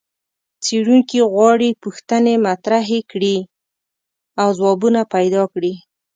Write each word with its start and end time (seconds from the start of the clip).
څېړونکي 0.63 1.19
غواړي 1.33 1.69
پوښتنې 1.83 2.33
مطرحې 2.45 2.99
کړي 3.11 3.37
او 4.41 4.49
ځوابونه 4.57 5.01
پیدا 5.13 5.43
کړي. 5.53 5.73